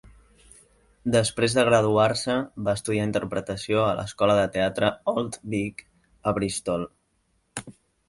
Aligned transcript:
Després 1.15 1.55
de 1.57 1.65
graduar-se, 1.67 2.39
va 2.69 2.75
estudiar 2.81 3.05
interpretació 3.09 3.85
a 3.85 3.93
l'escola 4.01 4.41
de 4.43 4.49
teatre 4.59 4.93
Old 5.17 5.41
Vic, 5.57 5.89
a 6.33 6.39
Bristol. 6.43 6.93